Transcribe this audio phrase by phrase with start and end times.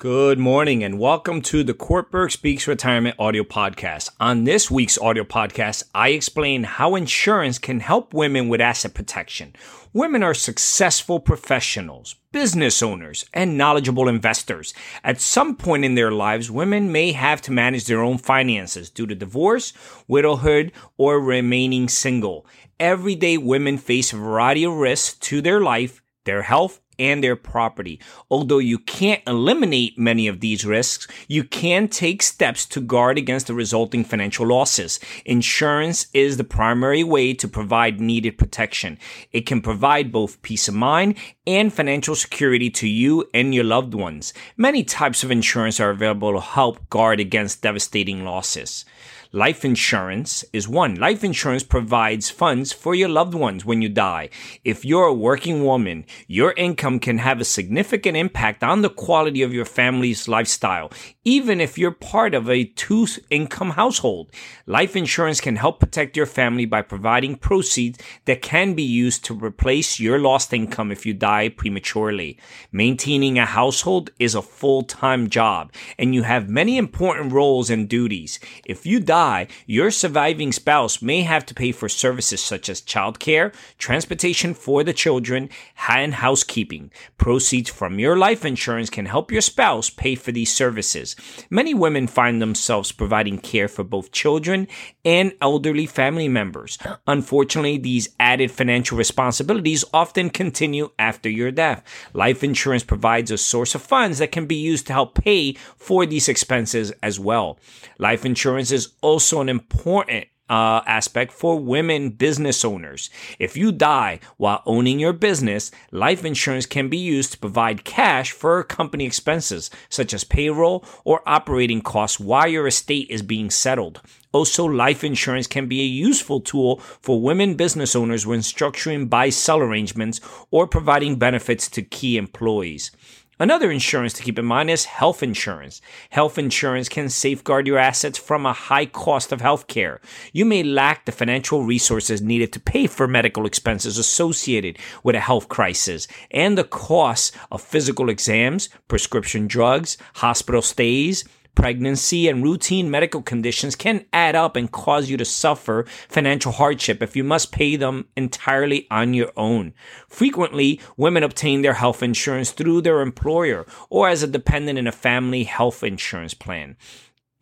[0.00, 4.08] Good morning and welcome to the Courtberg Speaks Retirement audio podcast.
[4.18, 9.54] On this week's audio podcast, I explain how insurance can help women with asset protection.
[9.92, 14.72] Women are successful professionals, business owners, and knowledgeable investors.
[15.04, 19.06] At some point in their lives, women may have to manage their own finances due
[19.06, 19.74] to divorce,
[20.08, 22.46] widowhood, or remaining single.
[22.78, 27.98] Everyday women face a variety of risks to their life, their health, and their property.
[28.30, 33.46] Although you can't eliminate many of these risks, you can take steps to guard against
[33.46, 35.00] the resulting financial losses.
[35.24, 38.98] Insurance is the primary way to provide needed protection.
[39.32, 43.94] It can provide both peace of mind and financial security to you and your loved
[43.94, 44.34] ones.
[44.58, 48.84] Many types of insurance are available to help guard against devastating losses.
[49.32, 50.96] Life insurance is one.
[50.96, 54.28] Life insurance provides funds for your loved ones when you die.
[54.64, 59.42] If you're a working woman, your income can have a significant impact on the quality
[59.42, 60.90] of your family's lifestyle,
[61.22, 64.32] even if you're part of a two income household.
[64.66, 69.38] Life insurance can help protect your family by providing proceeds that can be used to
[69.38, 72.36] replace your lost income if you die prematurely.
[72.72, 77.88] Maintaining a household is a full time job, and you have many important roles and
[77.88, 78.40] duties.
[78.66, 82.80] If you die, die, your surviving spouse may have to pay for services such as
[82.80, 85.50] childcare, transportation for the children,
[85.88, 86.90] and housekeeping.
[87.18, 91.16] Proceeds from your life insurance can help your spouse pay for these services.
[91.50, 94.66] Many women find themselves providing care for both children
[95.04, 96.78] and elderly family members.
[97.06, 101.82] Unfortunately, these added financial responsibilities often continue after your death.
[102.14, 106.06] Life insurance provides a source of funds that can be used to help pay for
[106.06, 107.58] these expenses as well.
[107.98, 113.08] Life insurance is also an important uh, aspect for women business owners.
[113.38, 118.32] If you die while owning your business, life insurance can be used to provide cash
[118.32, 124.00] for company expenses such as payroll or operating costs while your estate is being settled.
[124.32, 129.28] Also, life insurance can be a useful tool for women business owners when structuring buy
[129.28, 132.92] sell arrangements or providing benefits to key employees.
[133.40, 135.80] Another insurance to keep in mind is health insurance.
[136.10, 140.02] Health insurance can safeguard your assets from a high cost of health care.
[140.34, 145.20] You may lack the financial resources needed to pay for medical expenses associated with a
[145.20, 151.24] health crisis and the costs of physical exams, prescription drugs, hospital stays,
[151.60, 157.02] pregnancy, and routine medical conditions can add up and cause you to suffer financial hardship
[157.02, 159.74] if you must pay them entirely on your own.
[160.08, 164.92] Frequently, women obtain their health insurance through their employer or as a dependent in a
[164.92, 166.76] family health insurance plan.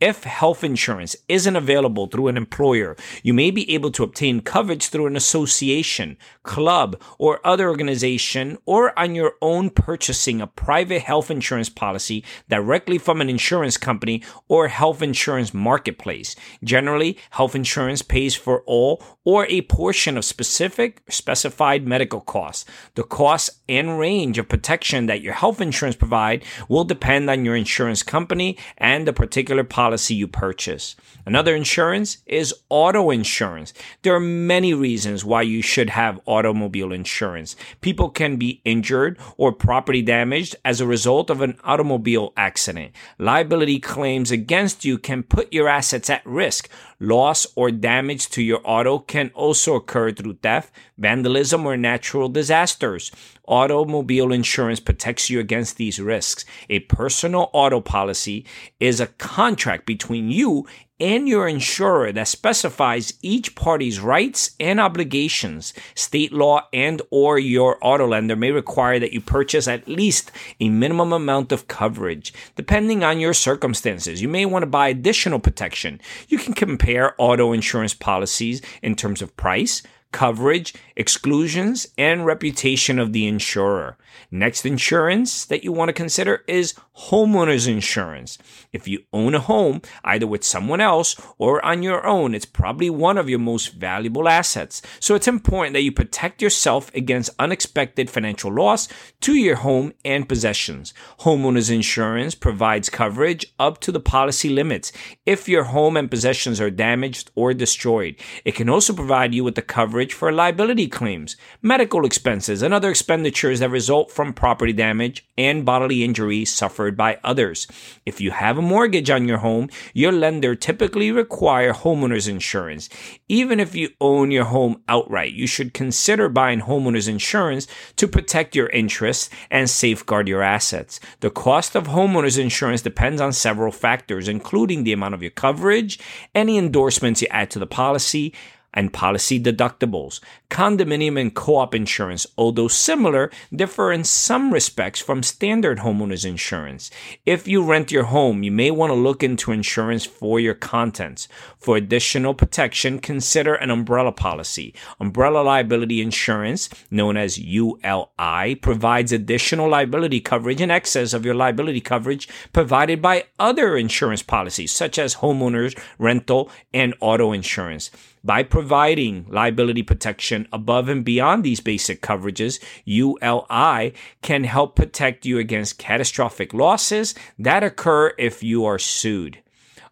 [0.00, 2.94] If health insurance isn't available through an employer,
[3.24, 8.96] you may be able to obtain coverage through an association, club, or other organization, or
[8.96, 14.68] on your own purchasing a private health insurance policy directly from an insurance company or
[14.68, 16.36] health insurance marketplace.
[16.62, 22.64] Generally, health insurance pays for all or a portion of specific specified medical costs.
[22.94, 27.56] The cost and range of protection that your health insurance provide will depend on your
[27.56, 30.96] insurance company and the particular policy policy you purchase.
[31.24, 33.72] Another insurance is auto insurance.
[34.02, 37.56] There are many reasons why you should have automobile insurance.
[37.80, 42.92] People can be injured or property damaged as a result of an automobile accident.
[43.18, 46.68] Liability claims against you can put your assets at risk.
[47.00, 53.10] Loss or damage to your auto can also occur through theft, vandalism, or natural disasters.
[53.46, 56.44] Automobile insurance protects you against these risks.
[56.68, 58.44] A personal auto policy
[58.78, 60.66] is a contract between you
[61.00, 65.72] and your insurer that specifies each party's rights and obligations.
[65.94, 70.68] State law and or your auto lender may require that you purchase at least a
[70.68, 72.32] minimum amount of coverage.
[72.56, 76.00] Depending on your circumstances, you may want to buy additional protection.
[76.28, 79.82] You can compare auto insurance policies in terms of price,
[80.12, 83.96] coverage, exclusions, and reputation of the insurer.
[84.30, 86.74] Next insurance that you want to consider is
[87.08, 88.38] homeowners insurance.
[88.72, 92.90] If you own a home, either with someone else or on your own, it's probably
[92.90, 94.82] one of your most valuable assets.
[94.98, 98.88] So it's important that you protect yourself against unexpected financial loss
[99.20, 100.94] to your home and possessions.
[101.20, 104.90] Homeowners insurance provides coverage up to the policy limits
[105.26, 108.16] if your home and possessions are damaged or destroyed.
[108.44, 112.90] It can also provide you with the coverage for liability claims, medical expenses, and other
[112.90, 117.66] expenditures that result from property damage and bodily injury suffered by others.
[118.06, 122.88] If you have a mortgage on your home, your lender typically require homeowners insurance.
[123.28, 127.66] Even if you own your home outright, you should consider buying homeowners insurance
[127.96, 131.00] to protect your interests and safeguard your assets.
[131.20, 135.98] The cost of homeowners insurance depends on several factors, including the amount of your coverage,
[136.34, 138.34] any endorsements you add to the policy,
[138.74, 140.20] and policy deductibles.
[140.50, 146.90] Condominium and co-op insurance, although similar, differ in some respects from standard homeowners insurance.
[147.26, 151.28] If you rent your home, you may want to look into insurance for your contents.
[151.58, 154.74] For additional protection, consider an umbrella policy.
[155.00, 161.80] Umbrella liability insurance, known as ULI, provides additional liability coverage in excess of your liability
[161.80, 167.90] coverage provided by other insurance policies, such as homeowners, rental, and auto insurance.
[168.28, 175.38] By providing liability protection above and beyond these basic coverages, ULI can help protect you
[175.38, 179.38] against catastrophic losses that occur if you are sued.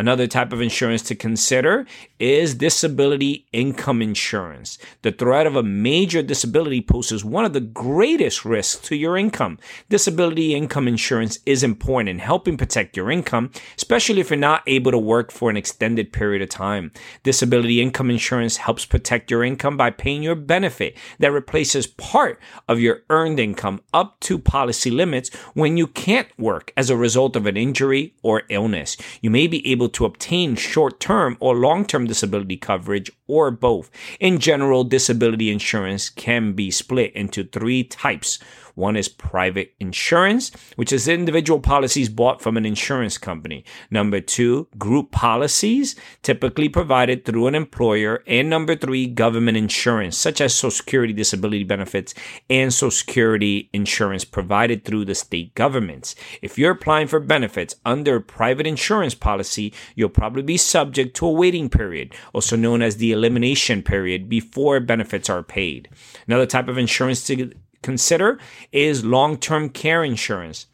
[0.00, 1.84] Another type of insurance to consider
[2.18, 4.78] is disability income insurance.
[5.02, 9.58] The threat of a major disability poses one of the greatest risks to your income.
[9.90, 14.90] Disability income insurance is important in helping protect your income, especially if you're not able
[14.90, 16.92] to work for an extended period of time.
[17.22, 22.80] Disability income insurance helps protect your income by paying your benefit that replaces part of
[22.80, 27.44] your earned income up to policy limits when you can't work as a result of
[27.44, 28.96] an injury or illness.
[29.20, 33.90] You may be able to obtain short term or long term disability coverage or both.
[34.18, 38.38] In general, disability insurance can be split into three types
[38.80, 43.64] one is private insurance, which is individual policies bought from an insurance company.
[43.90, 48.22] Number two, group policies, typically provided through an employer.
[48.26, 52.14] And number three, government insurance, such as Social Security disability benefits
[52.48, 56.14] and Social Security insurance provided through the state governments.
[56.40, 61.26] If you're applying for benefits under a private insurance policy, you'll probably be subject to
[61.26, 65.88] a waiting period, also known as the elimination period, before benefits are paid.
[66.26, 67.52] Another type of insurance to
[67.82, 68.38] consider
[68.72, 70.66] is long term care insurance.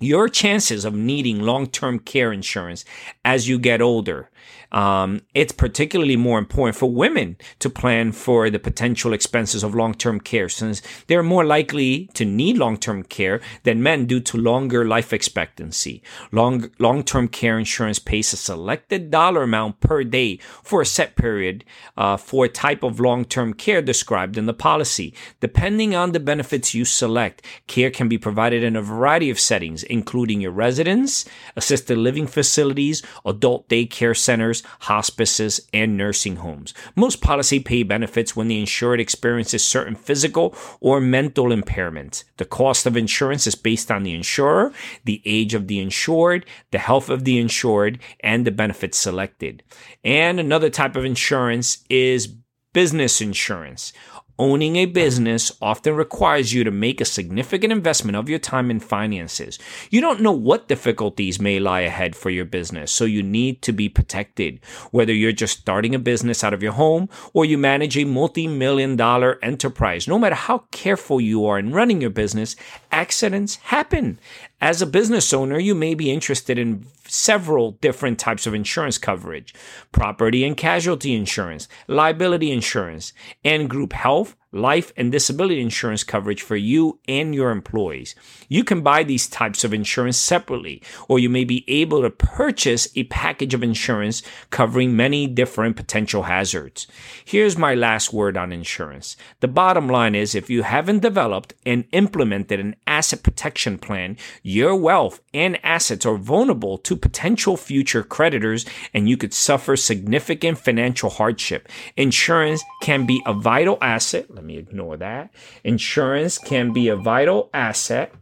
[0.00, 2.84] Your chances of needing long term care insurance
[3.24, 4.30] as you get older
[4.72, 9.94] um, it's particularly more important for women to plan for the potential expenses of long
[9.94, 14.36] term care since they're more likely to need long term care than men due to
[14.36, 16.02] longer life expectancy.
[16.32, 21.16] Long long term care insurance pays a selected dollar amount per day for a set
[21.16, 21.64] period
[21.96, 25.14] uh, for a type of long term care described in the policy.
[25.40, 29.82] Depending on the benefits you select, care can be provided in a variety of settings,
[29.82, 31.26] including your residence,
[31.56, 36.74] assisted living facilities, adult daycare centers, hospices, and nursing homes.
[36.96, 42.24] Most policy pay benefits when the insured experiences certain physical or mental impairments.
[42.36, 44.72] The cost of insurance is based on the insurer,
[45.04, 49.62] the age of the insured, the health of the insured, and the benefits selected.
[50.04, 52.28] And another type of insurance is
[52.72, 53.92] business insurance.
[54.42, 58.82] Owning a business often requires you to make a significant investment of your time and
[58.82, 59.56] finances.
[59.88, 63.72] You don't know what difficulties may lie ahead for your business, so you need to
[63.72, 64.58] be protected.
[64.90, 68.48] Whether you're just starting a business out of your home or you manage a multi
[68.48, 72.56] million dollar enterprise, no matter how careful you are in running your business,
[72.90, 74.18] accidents happen.
[74.62, 79.52] As a business owner, you may be interested in several different types of insurance coverage
[79.90, 83.12] property and casualty insurance, liability insurance,
[83.44, 88.14] and group health, life and disability insurance coverage for you and your employees.
[88.48, 92.88] You can buy these types of insurance separately, or you may be able to purchase
[92.94, 96.86] a package of insurance covering many different potential hazards.
[97.24, 99.16] Here's my last word on insurance.
[99.40, 104.76] The bottom line is if you haven't developed and implemented an asset protection plan, your
[104.76, 111.08] wealth and assets are vulnerable to potential future creditors and you could suffer significant financial
[111.08, 111.68] hardship.
[111.96, 115.30] Insurance can be a vital asset let me ignore that.
[115.62, 118.12] Insurance can be a vital asset.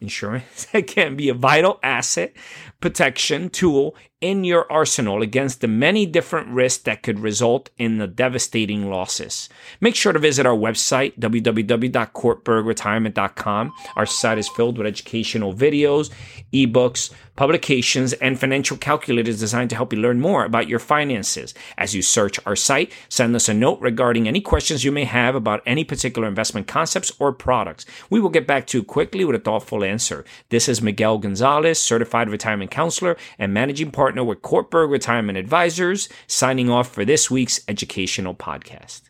[0.00, 2.32] Insurance can be a vital asset
[2.80, 8.08] protection tool in your arsenal against the many different risks that could result in the
[8.08, 9.48] devastating losses.
[9.80, 13.72] Make sure to visit our website, www.courtbergretirement.com.
[13.94, 16.10] Our site is filled with educational videos,
[16.52, 21.54] ebooks, publications, and financial calculators designed to help you learn more about your finances.
[21.78, 25.34] As you search our site, send us a note regarding any questions you may have
[25.34, 27.86] about any particular investment concepts or products.
[28.10, 30.22] We will get back to you quickly with a thoughtful answer.
[30.50, 36.68] This is Miguel Gonzalez, certified retirement counselor and managing partner with Courtberg Retirement Advisors, signing
[36.68, 39.09] off for this week's educational podcast.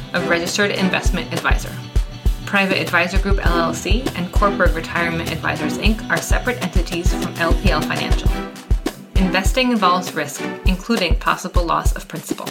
[0.13, 1.71] a registered investment advisor.
[2.45, 6.09] Private Advisor Group LLC and Courtberg Retirement Advisors Inc.
[6.09, 8.29] are separate entities from LPL Financial.
[9.15, 12.47] Investing involves risk, including possible loss of principal.